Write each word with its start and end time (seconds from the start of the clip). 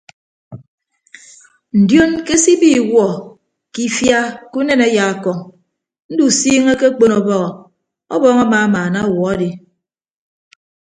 Ndion 1.79 2.11
ke 2.25 2.33
se 2.43 2.49
ibi 2.55 2.69
iwuọ 2.79 3.07
ke 3.73 3.79
ifia 3.87 4.19
ke 4.49 4.55
unen 4.61 4.81
ayaakọñ 4.87 5.37
ndusiiñe 6.11 6.69
akekpon 6.73 7.11
ọbọhọ 7.19 7.47
ọbọọñ 8.15 8.37
amamaana 8.45 8.99
ọwuọ 9.09 9.27
adi. 9.33 9.49